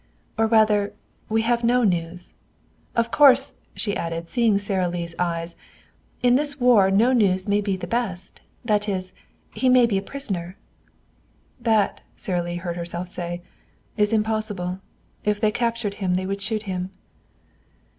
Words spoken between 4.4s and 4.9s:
Sara